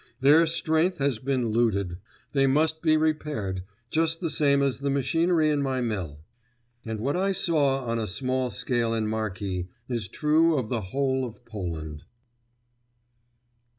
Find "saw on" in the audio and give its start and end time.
7.33-7.99